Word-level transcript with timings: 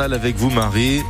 avec 0.00 0.36
vous 0.36 0.50
Marie. 0.50 1.02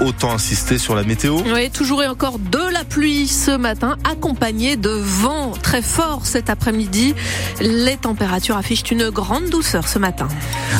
Autant 0.00 0.30
insister 0.30 0.78
sur 0.78 0.94
la 0.94 1.02
météo. 1.02 1.38
Oui, 1.52 1.70
toujours 1.70 2.04
et 2.04 2.06
encore 2.06 2.38
de 2.38 2.72
la 2.72 2.84
pluie 2.84 3.26
ce 3.26 3.50
matin, 3.50 3.96
accompagnée 4.08 4.76
de 4.76 4.90
vent 4.90 5.50
très 5.60 5.82
fort 5.82 6.24
cet 6.24 6.50
après-midi. 6.50 7.16
Les 7.60 7.96
températures 7.96 8.56
affichent 8.56 8.88
une 8.92 9.10
grande 9.10 9.50
douceur 9.50 9.88
ce 9.88 9.98
matin. 9.98 10.28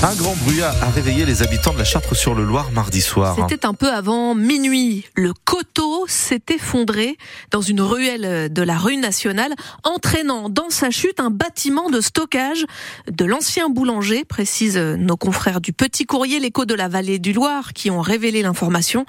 Un 0.05 0.15
grand 0.15 0.37
bruit 0.45 0.63
a 0.63 0.71
réveillé 0.95 1.25
les 1.25 1.43
habitants 1.43 1.73
de 1.73 1.79
la 1.79 1.85
Chartre-sur-le-Loir 1.85 2.71
mardi 2.71 3.01
soir. 3.01 3.35
C'était 3.49 3.67
un 3.67 3.75
peu 3.75 3.91
avant 3.91 4.37
minuit. 4.37 5.05
Le 5.17 5.33
coteau 5.45 6.05
s'est 6.07 6.45
effondré 6.55 7.17
dans 7.51 7.61
une 7.61 7.81
ruelle 7.81 8.53
de 8.53 8.63
la 8.63 8.79
rue 8.79 8.99
nationale, 8.99 9.53
entraînant 9.83 10.49
dans 10.49 10.71
sa 10.71 10.91
chute 10.91 11.19
un 11.19 11.31
bâtiment 11.31 11.91
de 11.91 12.01
stockage 12.01 12.67
de 13.11 13.25
l'ancien 13.25 13.69
boulanger, 13.69 14.25
précisent 14.25 14.79
nos 14.79 15.17
confrères 15.17 15.61
du 15.61 15.73
Petit 15.73 16.07
Courrier, 16.07 16.39
l'écho 16.39 16.67
de 16.67 16.75
la 16.75 16.87
vallée 16.87 17.19
du 17.19 17.33
Loir, 17.33 17.73
qui 17.73 17.91
ont 17.91 18.01
révélé 18.01 18.43
l'information. 18.43 19.07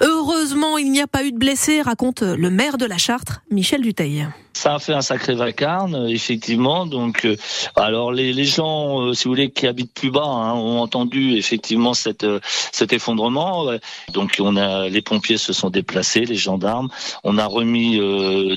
Heureusement, 0.00 0.78
il 0.78 0.90
n'y 0.90 1.00
a 1.00 1.06
pas 1.06 1.24
eu 1.24 1.32
de 1.32 1.38
blessés, 1.38 1.82
raconte 1.82 2.22
le 2.22 2.50
maire 2.50 2.78
de 2.78 2.86
la 2.86 2.98
Chartre, 2.98 3.42
Michel 3.50 3.82
Duteil. 3.82 4.28
Ça 4.62 4.76
a 4.76 4.78
fait 4.78 4.92
un 4.92 5.02
sacré 5.02 5.34
vacarme, 5.34 6.06
effectivement. 6.08 6.86
Donc, 6.86 7.24
euh, 7.24 7.36
alors 7.74 8.12
les, 8.12 8.32
les 8.32 8.44
gens, 8.44 9.00
euh, 9.00 9.12
si 9.12 9.24
vous 9.24 9.30
voulez, 9.30 9.50
qui 9.50 9.66
habitent 9.66 9.92
plus 9.92 10.12
bas, 10.12 10.22
hein, 10.22 10.54
ont 10.54 10.78
entendu 10.78 11.34
effectivement 11.36 11.94
cette, 11.94 12.22
euh, 12.22 12.38
cet 12.70 12.92
effondrement. 12.92 13.66
Donc, 14.12 14.36
on 14.38 14.56
a 14.56 14.88
les 14.88 15.02
pompiers 15.02 15.36
se 15.36 15.52
sont 15.52 15.68
déplacés, 15.68 16.20
les 16.20 16.36
gendarmes. 16.36 16.90
On 17.24 17.38
a 17.38 17.46
remis 17.46 17.98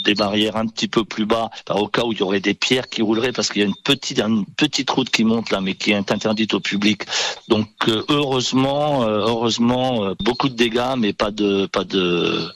des 0.04 0.14
barrières 0.14 0.58
un 0.58 0.68
petit 0.68 0.88
peu 0.88 1.04
plus 1.04 1.26
bas, 1.26 1.50
au 1.72 1.88
cas 1.88 2.04
où 2.04 2.12
il 2.12 2.20
y 2.20 2.22
aurait 2.22 2.40
des 2.40 2.54
pierres 2.54 2.88
qui 2.88 3.02
rouleraient, 3.02 3.32
parce 3.32 3.50
qu'il 3.50 3.64
y 3.64 3.66
a 3.66 3.68
une 3.68 3.82
petite, 3.84 4.20
une 4.20 4.46
petite 4.46 4.92
route 4.92 5.10
qui 5.10 5.24
monte 5.24 5.50
là, 5.50 5.60
mais 5.60 5.74
qui 5.74 5.90
est 5.90 6.12
interdite 6.12 6.54
au 6.54 6.60
public. 6.60 7.02
Donc, 7.48 7.68
heureusement, 8.10 9.02
heureusement, 9.06 10.14
beaucoup 10.20 10.50
de 10.50 10.56
dégâts, 10.56 10.94
mais 11.00 11.14
pas 11.14 11.32
de, 11.32 11.66
pas 11.66 11.84
de 11.84 12.48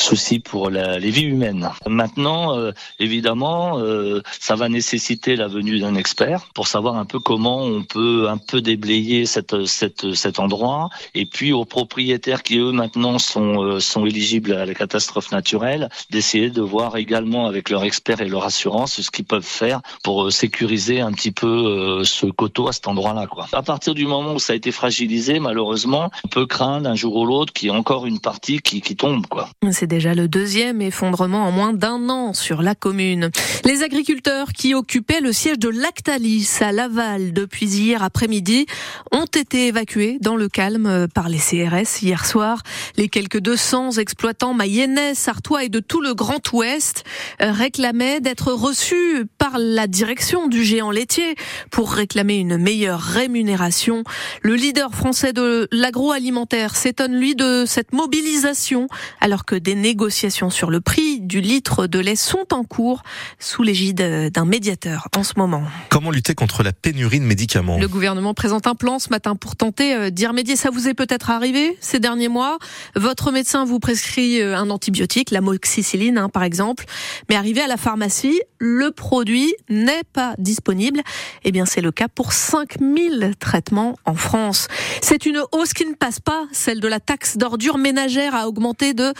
soucis 0.00 0.38
pour 0.38 0.70
la, 0.70 0.98
les 0.98 1.10
vies 1.10 1.24
humaines. 1.24 1.70
Maintenant, 1.86 2.56
euh, 2.56 2.72
évidemment, 2.98 3.78
euh, 3.78 4.22
ça 4.40 4.54
va 4.54 4.68
nécessiter 4.68 5.36
la 5.36 5.48
venue 5.48 5.78
d'un 5.80 5.94
expert 5.94 6.46
pour 6.54 6.68
savoir 6.68 6.96
un 6.96 7.04
peu 7.04 7.18
comment 7.18 7.62
on 7.62 7.82
peut 7.82 8.28
un 8.28 8.38
peu 8.38 8.60
déblayer 8.60 9.26
cette, 9.26 9.66
cette, 9.66 10.14
cet 10.14 10.38
endroit. 10.38 10.88
Et 11.14 11.26
puis 11.26 11.52
aux 11.52 11.64
propriétaires 11.64 12.42
qui 12.42 12.58
eux 12.58 12.72
maintenant 12.72 13.18
sont, 13.18 13.62
euh, 13.62 13.80
sont 13.80 14.06
éligibles 14.06 14.52
à 14.52 14.66
la 14.66 14.74
catastrophe 14.74 15.32
naturelle, 15.32 15.88
d'essayer 16.10 16.50
de 16.50 16.62
voir 16.62 16.96
également 16.96 17.46
avec 17.46 17.70
leur 17.70 17.84
expert 17.84 18.20
et 18.20 18.28
leur 18.28 18.44
assurance 18.44 19.00
ce 19.00 19.10
qu'ils 19.10 19.24
peuvent 19.24 19.42
faire 19.42 19.80
pour 20.02 20.32
sécuriser 20.32 21.00
un 21.00 21.12
petit 21.12 21.32
peu 21.32 22.02
ce 22.04 22.26
coteau 22.26 22.68
à 22.68 22.72
cet 22.72 22.88
endroit-là. 22.88 23.26
À 23.52 23.62
partir 23.62 23.94
du 23.94 24.06
moment 24.06 24.34
où 24.34 24.38
ça 24.38 24.52
a 24.52 24.56
été 24.56 24.72
fragilisé, 24.72 25.40
malheureusement, 25.40 26.10
on 26.24 26.28
peut 26.28 26.46
craindre 26.46 26.88
un 26.88 26.94
jour 26.94 27.16
ou 27.16 27.26
l'autre 27.26 27.52
qu'il 27.52 27.68
y 27.68 27.72
ait 27.72 27.76
encore 27.76 28.06
une 28.06 28.20
partie 28.20 28.60
qui, 28.60 28.80
qui 28.80 28.96
tombe. 28.96 29.26
Quoi. 29.26 29.48
Déjà 29.88 30.14
le 30.14 30.28
deuxième 30.28 30.80
effondrement 30.80 31.44
en 31.46 31.50
moins 31.50 31.72
d'un 31.72 32.08
an 32.10 32.32
sur 32.34 32.62
la 32.62 32.74
commune. 32.74 33.30
Les 33.64 33.82
agriculteurs 33.82 34.52
qui 34.52 34.74
occupaient 34.74 35.20
le 35.20 35.32
siège 35.32 35.58
de 35.58 35.68
Lactalis 35.68 36.58
à 36.60 36.70
Laval 36.70 37.32
depuis 37.32 37.66
hier 37.66 38.02
après-midi 38.02 38.66
ont 39.10 39.24
été 39.24 39.66
évacués 39.66 40.18
dans 40.20 40.36
le 40.36 40.48
calme 40.48 41.08
par 41.12 41.28
les 41.28 41.38
CRS 41.38 42.02
hier 42.02 42.26
soir. 42.26 42.62
Les 42.96 43.08
quelques 43.08 43.40
200 43.40 43.92
exploitants 43.92 44.54
mayennais, 44.54 45.14
sartois 45.14 45.64
et 45.64 45.68
de 45.68 45.80
tout 45.80 46.00
le 46.00 46.14
Grand 46.14 46.52
Ouest 46.52 47.04
réclamaient 47.40 48.20
d'être 48.20 48.52
reçus 48.52 49.24
par 49.38 49.58
la 49.58 49.86
direction 49.86 50.48
du 50.48 50.62
géant 50.64 50.90
laitier 50.90 51.34
pour 51.70 51.92
réclamer 51.92 52.36
une 52.36 52.58
meilleure 52.58 53.00
rémunération. 53.00 54.04
Le 54.42 54.54
leader 54.54 54.94
français 54.94 55.32
de 55.32 55.66
l'agroalimentaire 55.72 56.76
s'étonne 56.76 57.16
lui 57.18 57.34
de 57.34 57.64
cette 57.66 57.92
mobilisation 57.92 58.86
alors 59.20 59.46
que 59.46 59.54
des 59.54 59.77
négociations 59.80 60.50
sur 60.50 60.70
le 60.70 60.80
prix 60.80 61.20
du 61.20 61.40
litre 61.40 61.86
de 61.86 61.98
lait 61.98 62.16
sont 62.16 62.52
en 62.52 62.64
cours 62.64 63.02
sous 63.38 63.62
l'égide 63.62 64.30
d'un 64.32 64.44
médiateur 64.44 65.08
en 65.16 65.24
ce 65.24 65.34
moment. 65.36 65.62
Comment 65.88 66.10
lutter 66.10 66.34
contre 66.34 66.62
la 66.62 66.72
pénurie 66.72 67.20
de 67.20 67.24
médicaments? 67.24 67.78
Le 67.78 67.88
gouvernement 67.88 68.34
présente 68.34 68.66
un 68.66 68.74
plan 68.74 68.98
ce 68.98 69.10
matin 69.10 69.36
pour 69.36 69.56
tenter 69.56 69.94
euh, 69.94 70.10
d'y 70.10 70.26
remédier. 70.26 70.56
Ça 70.56 70.70
vous 70.70 70.88
est 70.88 70.94
peut-être 70.94 71.30
arrivé 71.30 71.76
ces 71.80 72.00
derniers 72.00 72.28
mois? 72.28 72.58
Votre 72.96 73.32
médecin 73.32 73.64
vous 73.64 73.78
prescrit 73.78 74.40
euh, 74.40 74.56
un 74.56 74.70
antibiotique, 74.70 75.30
la 75.30 75.40
moxicilline 75.40 76.18
hein, 76.18 76.28
par 76.28 76.42
exemple, 76.42 76.84
mais 77.28 77.36
arrivé 77.36 77.60
à 77.60 77.66
la 77.66 77.76
pharmacie, 77.76 78.40
le 78.58 78.90
produit 78.90 79.54
n'est 79.68 80.04
pas 80.12 80.34
disponible. 80.38 81.00
Eh 81.44 81.52
bien, 81.52 81.64
c'est 81.64 81.80
le 81.80 81.92
cas 81.92 82.08
pour 82.08 82.32
5000 82.32 83.34
traitements 83.38 83.96
en 84.04 84.14
France. 84.14 84.68
C'est 85.00 85.26
une 85.26 85.40
hausse 85.52 85.72
qui 85.72 85.86
ne 85.86 85.94
passe 85.94 86.20
pas. 86.20 86.46
Celle 86.52 86.80
de 86.80 86.88
la 86.88 87.00
taxe 87.00 87.36
d'ordures 87.36 87.78
ménagères 87.78 88.34
a 88.34 88.48
augmenté 88.48 88.94
de 88.94 89.12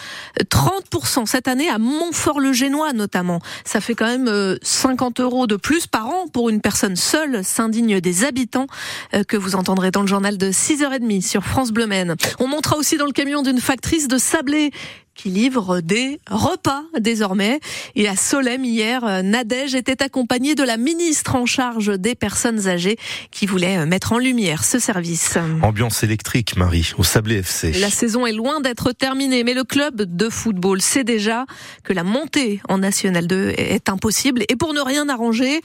30% 0.48 1.26
cette 1.26 1.48
année 1.48 1.68
à 1.68 1.78
Montfort-le-Génois 1.78 2.92
notamment. 2.92 3.40
Ça 3.64 3.80
fait 3.80 3.94
quand 3.94 4.06
même 4.06 4.58
50 4.62 5.20
euh, 5.20 5.22
euros 5.24 5.46
de 5.46 5.56
plus 5.56 5.86
par 5.86 6.08
an 6.08 6.28
pour 6.32 6.48
une 6.50 6.60
personne 6.60 6.96
seule, 6.96 7.44
s'indigne 7.44 8.00
des 8.00 8.24
habitants 8.24 8.66
euh, 9.14 9.24
que 9.24 9.36
vous 9.36 9.54
entendrez 9.56 9.90
dans 9.90 10.02
le 10.02 10.06
journal 10.06 10.38
de 10.38 10.50
6h30 10.50 11.22
sur 11.22 11.44
France 11.44 11.70
Bleu 11.70 11.86
Maine. 11.86 12.16
On 12.38 12.48
montera 12.48 12.76
aussi 12.76 12.96
dans 12.96 13.06
le 13.06 13.12
camion 13.12 13.42
d'une 13.42 13.60
factrice 13.60 14.08
de 14.08 14.18
sablé 14.18 14.72
qui 15.18 15.28
livre 15.30 15.80
des 15.80 16.20
repas 16.30 16.84
désormais. 16.98 17.58
Et 17.96 18.08
à 18.08 18.16
Solem 18.16 18.64
hier, 18.64 19.22
Nadège 19.24 19.74
était 19.74 20.02
accompagnée 20.02 20.54
de 20.54 20.62
la 20.62 20.76
ministre 20.76 21.34
en 21.34 21.44
charge 21.44 21.98
des 21.98 22.14
personnes 22.14 22.68
âgées 22.68 22.96
qui 23.32 23.46
voulait 23.46 23.78
euh, 23.78 23.86
mettre 23.86 24.12
en 24.12 24.18
lumière 24.18 24.64
ce 24.64 24.78
service. 24.78 25.36
Ambiance 25.62 26.04
électrique, 26.04 26.56
Marie, 26.56 26.92
au 26.98 27.04
Sablé 27.04 27.38
FC. 27.38 27.72
La 27.72 27.90
saison 27.90 28.26
est 28.26 28.32
loin 28.32 28.60
d'être 28.60 28.92
terminée, 28.92 29.42
mais 29.42 29.54
le 29.54 29.64
club 29.64 30.02
de 30.02 30.28
football 30.28 30.80
sait 30.80 31.04
déjà 31.04 31.46
que 31.82 31.92
la 31.92 32.04
montée 32.04 32.60
en 32.68 32.78
National 32.78 33.26
2 33.26 33.54
est 33.56 33.88
impossible. 33.88 34.44
Et 34.48 34.54
pour 34.54 34.72
ne 34.72 34.80
rien 34.80 35.08
arranger, 35.08 35.60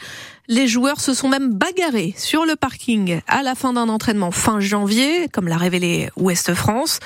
les 0.48 0.68
joueurs 0.68 1.00
se 1.00 1.14
sont 1.14 1.30
même 1.30 1.54
bagarrés 1.54 2.16
sur 2.18 2.46
le 2.46 2.56
parking 2.56 3.22
à 3.28 3.44
la 3.44 3.54
fin 3.54 3.74
d'un 3.74 3.88
entraînement 3.88 4.32
fin 4.32 4.60
janvier, 4.60 5.30
comme 5.32 5.48
l'a 5.48 5.58
révélé 5.58 6.10
Ouest 6.18 6.56
France. 6.56 7.00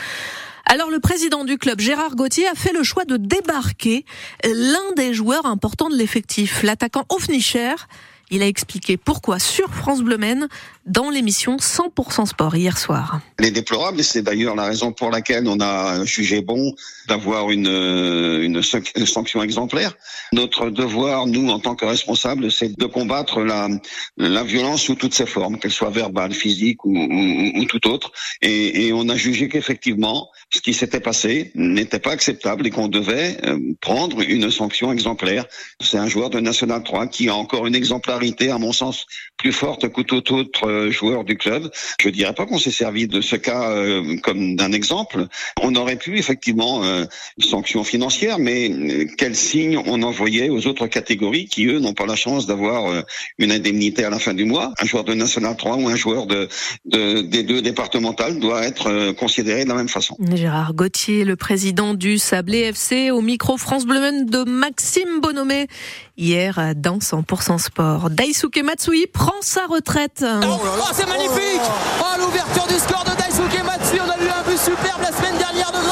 Alors 0.69 0.89
le 0.89 0.99
président 0.99 1.45
du 1.45 1.57
club, 1.57 1.79
Gérard 1.79 2.17
Gauthier, 2.17 2.45
a 2.45 2.53
fait 2.53 2.73
le 2.73 2.83
choix 2.83 3.05
de 3.05 3.15
débarquer 3.15 4.03
l'un 4.43 4.91
des 4.97 5.13
joueurs 5.13 5.45
importants 5.45 5.89
de 5.89 5.95
l'effectif, 5.95 6.61
l'attaquant 6.61 7.05
Ofnicher. 7.07 7.75
Il 8.31 8.43
a 8.43 8.47
expliqué 8.47 8.97
pourquoi 8.97 9.39
sur 9.39 9.73
France 9.73 10.01
Bleu 10.01 10.17
dans 10.87 11.09
l'émission 11.09 11.57
100% 11.57 12.25
Sport 12.25 12.55
hier 12.55 12.77
soir. 12.77 13.19
Les 13.39 13.51
déplorables, 13.51 13.99
et 13.99 14.03
c'est 14.03 14.21
d'ailleurs 14.21 14.55
la 14.55 14.65
raison 14.65 14.91
pour 14.91 15.11
laquelle 15.11 15.47
on 15.47 15.59
a 15.59 16.03
jugé 16.05 16.41
bon 16.41 16.73
d'avoir 17.07 17.51
une, 17.51 17.67
une 17.67 18.61
sanction 18.63 19.43
exemplaire. 19.43 19.93
Notre 20.33 20.69
devoir, 20.69 21.27
nous, 21.27 21.49
en 21.49 21.59
tant 21.59 21.75
que 21.75 21.85
responsables, 21.85 22.51
c'est 22.51 22.77
de 22.77 22.85
combattre 22.85 23.41
la, 23.41 23.67
la 24.17 24.43
violence 24.43 24.81
sous 24.81 24.95
toutes 24.95 25.13
ses 25.13 25.25
formes, 25.25 25.59
qu'elle 25.59 25.71
soit 25.71 25.89
verbale, 25.89 26.33
physique 26.33 26.85
ou, 26.85 26.97
ou, 26.97 27.59
ou 27.59 27.65
tout 27.65 27.87
autre. 27.87 28.11
Et, 28.41 28.87
et, 28.87 28.93
on 28.93 29.09
a 29.09 29.15
jugé 29.15 29.49
qu'effectivement, 29.49 30.29
ce 30.49 30.61
qui 30.61 30.73
s'était 30.73 30.99
passé 30.99 31.51
n'était 31.55 31.99
pas 31.99 32.11
acceptable 32.11 32.65
et 32.65 32.69
qu'on 32.69 32.87
devait 32.87 33.37
euh, 33.45 33.59
prendre 33.81 34.21
une 34.21 34.49
sanction 34.51 34.91
exemplaire. 34.91 35.45
C'est 35.81 35.97
un 35.97 36.07
joueur 36.07 36.29
de 36.29 36.39
National 36.39 36.83
3 36.83 37.07
qui 37.07 37.29
a 37.29 37.35
encore 37.35 37.67
une 37.67 37.75
exemplarité, 37.75 38.49
à 38.51 38.57
mon 38.57 38.71
sens, 38.71 39.05
plus 39.37 39.51
forte 39.51 39.89
que 39.89 40.01
tout 40.01 40.33
autre 40.33 40.67
euh, 40.67 40.91
joueur 40.91 41.23
du 41.23 41.37
club. 41.37 41.69
Je 42.01 42.09
dirais 42.09 42.33
pas 42.33 42.45
qu'on 42.45 42.57
s'est 42.57 42.71
servi 42.71 43.07
de 43.07 43.21
ce 43.21 43.35
cas 43.35 43.69
euh, 43.69 44.17
comme 44.23 44.55
d'un 44.55 44.71
exemple. 44.71 45.27
On 45.61 45.75
aurait 45.75 45.95
pu 45.95 46.17
effectivement 46.17 46.83
euh, 46.83 47.05
sanction 47.39 47.83
financière, 47.83 48.39
mais 48.39 48.69
euh, 48.69 49.05
quel 49.17 49.35
signe 49.35 49.77
on 49.85 50.01
envoyait 50.01 50.49
aux 50.49 50.65
autres 50.67 50.87
catégories 50.87 51.45
qui 51.45 51.67
eux 51.67 51.79
n'ont 51.79 51.93
pas 51.93 52.05
la 52.05 52.15
chance 52.15 52.47
d'avoir 52.47 53.03
une 53.37 53.51
indemnité 53.51 54.03
à 54.03 54.09
la 54.09 54.19
fin 54.19 54.33
du 54.33 54.45
mois? 54.45 54.73
Un 54.81 54.85
joueur 54.85 55.03
de 55.03 55.13
National 55.13 55.55
3 55.55 55.77
ou 55.77 55.87
un 55.87 55.95
joueur 55.95 56.25
de, 56.25 56.49
de 56.85 57.21
des 57.21 57.43
deux 57.43 57.61
départementales 57.61 58.39
doit 58.39 58.63
être 58.63 59.11
considéré 59.13 59.63
de 59.63 59.69
la 59.69 59.75
même 59.75 59.89
façon. 59.89 60.17
Gérard 60.33 60.73
Gauthier, 60.73 61.23
le 61.23 61.35
président 61.35 61.93
du 61.93 62.17
Sablé 62.17 62.59
FC, 62.59 63.11
au 63.11 63.21
micro 63.21 63.57
France 63.57 63.85
Bleu 63.85 64.25
de 64.25 64.49
Maxime 64.49 65.19
Bonomé 65.21 65.67
hier 66.17 66.73
dans 66.75 66.97
100% 66.97 67.59
Sport. 67.59 68.09
Daisuke 68.09 68.63
Matsui 68.63 69.07
prend 69.27 69.41
sa 69.41 69.65
retraite. 69.67 70.23
Oh, 70.23 70.57
oh 70.63 70.89
c'est 70.93 71.05
magnifique 71.05 71.61
Oh 71.99 72.17
l'ouverture 72.19 72.67
du 72.67 72.79
score 72.79 73.03
de 73.03 73.11
Daisuke 73.21 73.61
Matsui, 73.65 73.99
on 73.99 74.09
a 74.09 74.17
eu 74.23 74.29
un 74.29 74.43
but 74.49 74.57
superbe 74.57 75.01
la 75.01 75.11
semaine 75.11 75.37
dernière 75.37 75.46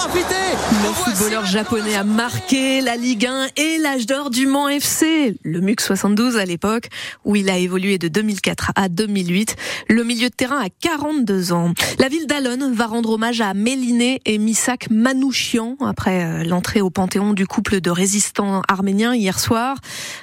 Le 0.07 0.94
footballeur 0.94 1.48
japonais 1.48 1.96
a 1.96 2.04
marqué 2.04 2.80
la 2.80 2.96
Ligue 2.96 3.25
1 3.25 3.48
et 3.57 3.80
l'âge 3.80 4.06
d'or 4.06 4.30
du 4.30 4.46
Mans 4.46 4.69
FC, 4.69 5.36
le 5.42 5.62
MUC 5.62 5.81
72 5.81 6.38
à 6.38 6.46
l'époque, 6.46 6.90
où 7.24 7.36
il 7.36 7.50
a 7.50 7.57
évolué 7.57 7.98
de 7.98 8.07
2004 8.07 8.72
à 8.75 8.88
2008. 8.88 9.56
Le 9.90 10.04
milieu 10.04 10.30
de 10.30 10.36
terrain 10.36 10.60
a 10.60 10.69
42 10.69 11.54
ans. 11.54 11.74
La 11.98 12.07
ville 12.07 12.28
d'Alon 12.28 12.72
va 12.72 12.86
rendre 12.86 13.12
hommage 13.13 13.42
à 13.42 13.56
Méliné 13.56 14.22
et 14.25 14.38
Misak 14.38 14.92
Manouchian 14.92 15.75
après 15.84 16.24
euh, 16.24 16.44
l'entrée 16.44 16.81
au 16.81 16.92
Panthéon 16.92 17.34
du 17.34 17.48
couple 17.48 17.81
de 17.81 17.90
résistants 17.90 18.62
arméniens 18.68 19.16
hier 19.16 19.40
soir. 19.40 19.78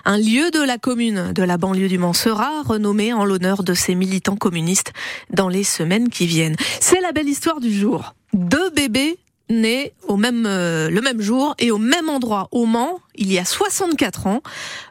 Un 0.04 0.16
lieu 0.16 0.52
de 0.52 0.62
la 0.64 0.78
commune 0.78 1.32
de 1.32 1.42
la 1.42 1.56
banlieue 1.56 1.88
du 1.88 1.98
Mans 1.98 2.12
sera 2.12 2.62
renommé 2.62 3.12
en 3.12 3.24
l'honneur 3.24 3.64
de 3.64 3.74
ces 3.74 3.96
militants 3.96 4.36
communistes 4.36 4.92
dans 5.30 5.48
les 5.48 5.64
semaines 5.64 6.08
qui 6.08 6.28
viennent. 6.28 6.56
C'est 6.78 7.00
la 7.00 7.10
belle 7.10 7.28
histoire 7.28 7.58
du 7.58 7.76
jour. 7.76 8.14
Deux 8.32 8.70
bébés 8.70 9.18
nés 9.52 9.92
au 10.08 10.16
même, 10.16 10.44
euh, 10.46 10.90
le 10.90 11.00
même 11.00 11.20
jour 11.20 11.54
et 11.58 11.70
au 11.70 11.78
même 11.78 12.08
endroit 12.08 12.48
au 12.50 12.66
Mans, 12.66 13.00
il 13.14 13.30
y 13.32 13.38
a 13.38 13.44
64 13.44 14.26
ans, 14.26 14.42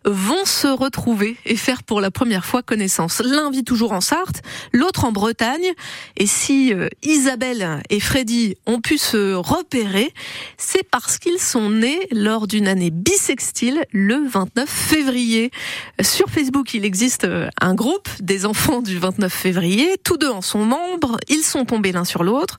vont 0.05 0.45
se 0.45 0.67
retrouver 0.67 1.37
et 1.45 1.55
faire 1.55 1.83
pour 1.83 2.01
la 2.01 2.11
première 2.11 2.45
fois 2.45 2.61
connaissance. 2.61 3.21
L'un 3.23 3.49
vit 3.49 3.63
toujours 3.63 3.93
en 3.93 4.01
Sarthe, 4.01 4.41
l'autre 4.73 5.05
en 5.05 5.11
Bretagne. 5.11 5.71
Et 6.17 6.27
si 6.27 6.73
euh, 6.73 6.87
Isabelle 7.03 7.81
et 7.89 7.99
Freddy 7.99 8.55
ont 8.67 8.79
pu 8.79 8.97
se 8.97 9.33
repérer, 9.33 10.13
c'est 10.57 10.83
parce 10.83 11.17
qu'ils 11.17 11.39
sont 11.39 11.69
nés 11.69 12.07
lors 12.11 12.47
d'une 12.47 12.67
année 12.67 12.91
bissextile 12.91 13.85
le 13.91 14.27
29 14.27 14.69
février. 14.69 15.51
Sur 16.01 16.29
Facebook, 16.29 16.73
il 16.73 16.85
existe 16.85 17.23
euh, 17.23 17.49
un 17.59 17.73
groupe 17.73 18.09
des 18.19 18.45
enfants 18.45 18.81
du 18.81 18.97
29 18.99 19.31
février. 19.31 19.95
Tous 20.03 20.17
deux 20.17 20.29
en 20.29 20.41
sont 20.41 20.63
membres. 20.65 21.17
Ils 21.29 21.43
sont 21.43 21.65
tombés 21.65 21.91
l'un 21.91 22.05
sur 22.05 22.23
l'autre. 22.23 22.57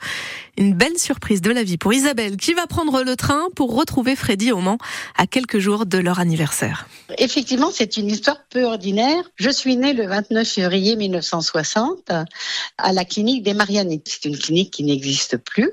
Une 0.59 0.75
belle 0.75 0.99
surprise 0.99 1.41
de 1.41 1.51
la 1.51 1.63
vie 1.63 1.79
pour 1.79 1.92
Isabelle 1.93 2.37
qui 2.37 2.55
va 2.55 2.67
prendre 2.67 3.03
le 3.03 3.17
train 3.17 3.49
pour 3.55 3.75
retrouver 3.75 4.17
Freddy 4.17 4.53
au 4.53 4.59
Mans 4.59 4.79
à 5.17 5.27
quelques 5.27 5.59
jours 5.59 5.87
de 5.87 5.99
leur 5.99 6.19
anniversaire. 6.19 6.87
Effectivement, 7.19 7.71
c'est 7.73 7.97
une 7.97 8.09
histoire 8.09 8.39
peu 8.51 8.65
ordinaire. 8.65 9.23
Je 9.37 9.51
suis 9.51 9.77
née 9.77 9.93
le 9.93 10.07
29 10.07 10.49
février 10.49 10.97
1960 10.97 12.11
à 12.79 12.93
la 12.93 13.05
clinique 13.05 13.43
des 13.43 13.55
Marianites. 13.55 14.09
C'est 14.09 14.29
une 14.29 14.39
clinique 14.39 14.73
qui 14.73 14.85
n'existe 14.85 15.37
plus. 15.37 15.71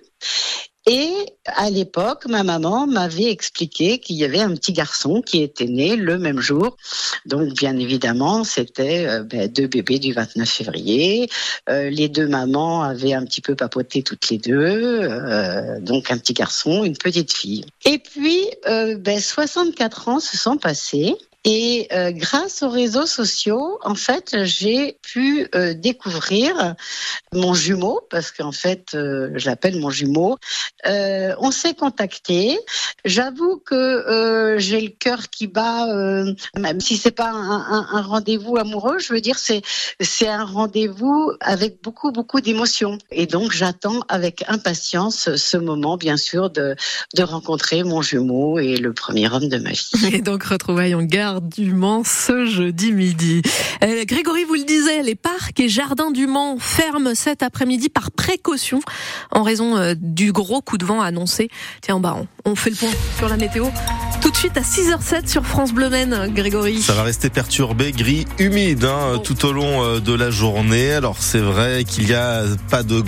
Et 0.88 1.12
à 1.46 1.70
l'époque, 1.70 2.26
ma 2.28 2.44
maman 2.44 2.88
m'avait 2.88 3.30
expliqué 3.30 4.00
qu'il 4.00 4.16
y 4.16 4.24
avait 4.24 4.40
un 4.40 4.56
petit 4.56 4.74
garçon 4.74 5.22
qui 5.22 5.44
était 5.44 5.66
né 5.66 5.96
le 5.96 6.18
même 6.18 6.40
jour. 6.40 6.78
Donc, 7.26 7.54
bien 7.54 7.78
évidemment, 7.78 8.44
c'était 8.44 9.06
euh, 9.06 9.24
ben, 9.24 9.48
deux 9.48 9.68
bébés 9.68 10.00
du 10.00 10.14
29 10.14 10.50
février. 10.50 11.30
Euh, 11.70 11.90
les 11.90 12.08
deux 12.08 12.28
mamans 12.28 12.82
avaient 12.82 13.14
un 13.14 13.26
petit 13.26 13.42
peu 13.42 13.56
papoté 13.56 14.04
toutes 14.04 14.30
les 14.30 14.38
deux. 14.38 15.02
Euh, 15.04 15.80
donc, 15.82 16.12
un 16.12 16.18
petit 16.18 16.34
garçon, 16.34 16.84
une 16.84 16.98
petite 16.98 17.34
fille. 17.34 17.66
Et 17.86 18.00
puis, 18.00 18.48
ben, 18.66 19.20
64 19.20 20.08
ans 20.08 20.20
se 20.20 20.38
sont 20.38 20.58
passés. 20.58 21.16
Et 21.52 21.88
euh, 21.92 22.12
grâce 22.12 22.62
aux 22.62 22.70
réseaux 22.70 23.08
sociaux, 23.08 23.80
en 23.84 23.96
fait, 23.96 24.38
j'ai 24.44 25.00
pu 25.02 25.48
euh, 25.56 25.74
découvrir 25.74 26.76
mon 27.34 27.56
jumeau, 27.56 28.02
parce 28.12 28.32
qu'en 28.32 28.52
fait, 28.52 28.90
euh, 28.94 29.32
j'appelle 29.34 29.80
mon 29.80 29.90
jumeau. 29.90 30.38
Euh, 30.86 31.34
on 31.40 31.50
s'est 31.50 31.74
contacté. 31.74 32.60
J'avoue 33.04 33.58
que 33.66 34.58
j'ai 34.60 34.80
le 34.80 34.90
cœur 34.90 35.32
qui 35.32 35.48
bat, 35.48 35.88
même 36.56 36.80
si 36.82 36.98
c'est 36.98 37.10
pas 37.10 37.32
un, 37.32 37.88
un, 37.94 38.02
rendez-vous 38.04 38.58
amoureux. 38.58 39.00
Je 39.00 39.12
veux 39.12 39.22
dire, 39.22 39.40
c'est 39.40 39.64
c'est 40.00 40.28
un 40.28 40.46
rendez-vous 40.46 41.32
avec 41.40 41.82
beaucoup 41.82 42.12
beaucoup 42.12 42.42
d'émotions. 42.42 43.00
Et 43.10 43.26
donc, 43.26 43.52
j'attends 43.54 44.02
avec 44.08 44.44
impatience 44.48 45.36
ce 45.36 45.58
moment, 45.58 45.98
bien 45.98 46.18
sûr, 46.18 46.52
de 46.52 46.76
de 47.16 47.24
rencontrer 47.24 47.84
mon 47.84 48.04
jumeau 48.04 48.60
et 48.60 48.78
le 48.78 48.94
premier 48.94 49.28
homme 49.34 49.50
de 49.50 49.58
ma 49.58 49.72
vie. 49.72 49.90
Et 50.14 50.22
donc, 50.22 50.44
retrouvailles 50.44 50.94
en 50.94 51.02
du 51.42 51.74
Mans 51.74 52.04
ce 52.04 52.46
jeudi 52.46 52.92
midi. 52.92 53.42
Euh, 53.84 54.04
Grégory 54.06 54.44
vous 54.44 54.56
le 54.56 54.64
disait, 54.64 55.04
les 55.04 55.16
parcs 55.16 55.60
et 55.60 55.70
jardins 55.70 56.12
du 56.12 56.28
Mans 56.28 56.58
ferment 56.60 57.16
cet 57.16 57.44
après-midi 57.44 57.90
par 57.90 58.12
précaution 58.12 58.82
en 59.32 59.44
raison 59.44 59.78
euh, 59.78 59.94
du 59.98 60.32
gros 60.32 60.62
coup 60.62 60.78
de 60.78 60.86
vent 60.86 61.02
annoncé. 61.02 61.50
Tiens, 61.82 62.00
bah, 62.00 62.18
on, 62.46 62.52
on 62.52 62.56
fait 62.56 62.70
le 62.70 62.76
point 62.76 62.90
sur 63.18 63.30
la 63.30 63.38
météo. 63.38 63.66
Tout 64.22 64.32
de 64.32 64.36
suite 64.36 64.58
à 64.58 64.62
6h07 64.62 65.30
sur 65.30 65.46
France 65.46 65.72
Bleu 65.74 65.90
Maine, 65.90 66.32
Grégory. 66.34 66.82
Ça 66.82 66.94
va 66.94 67.04
rester 67.04 67.30
perturbé, 67.30 67.94
gris, 67.94 68.26
humide 68.38 68.84
hein, 68.84 69.20
tout 69.24 69.46
au 69.46 69.54
long 69.54 69.84
euh, 69.84 70.00
de 70.00 70.14
la 70.14 70.30
journée. 70.30 70.92
Alors 70.92 71.18
c'est 71.20 71.40
vrai 71.40 71.86
qu'il 71.86 72.06
n'y 72.06 72.14
a 72.14 72.44
pas 72.70 72.84
de 72.84 73.00
gros 73.00 73.08